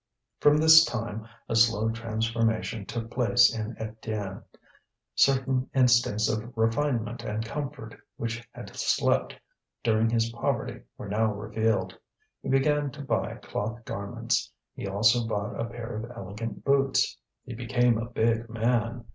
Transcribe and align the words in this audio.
From 0.39 0.57
this 0.57 0.83
time 0.83 1.27
a 1.47 1.55
slow 1.55 1.91
transformation 1.91 2.87
took 2.87 3.11
place 3.11 3.53
in 3.55 3.75
Étienne. 3.75 4.41
Certain 5.13 5.69
instincts 5.75 6.27
of 6.27 6.51
refinement 6.57 7.23
and 7.23 7.45
comfort 7.45 7.93
which 8.17 8.43
had 8.51 8.75
slept 8.75 9.35
during 9.83 10.09
his 10.09 10.31
poverty 10.31 10.81
were 10.97 11.07
now 11.07 11.31
revealed. 11.31 11.95
He 12.41 12.49
began 12.49 12.89
to 12.93 13.03
buy 13.03 13.35
cloth 13.43 13.85
garments; 13.85 14.51
he 14.73 14.87
also 14.87 15.27
bought 15.27 15.59
a 15.59 15.65
pair 15.65 15.97
of 15.97 16.11
elegant 16.17 16.65
boots; 16.65 17.19
he 17.45 17.53
became 17.53 17.99
a 17.99 18.09
big 18.09 18.49
man. 18.49 19.05